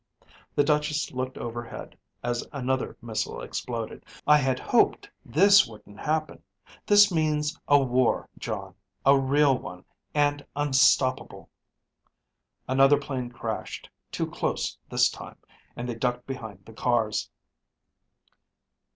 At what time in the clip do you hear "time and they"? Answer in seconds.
15.07-15.93